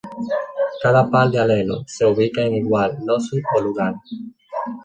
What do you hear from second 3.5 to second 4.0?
o lugar.